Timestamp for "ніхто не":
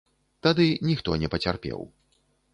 0.89-1.31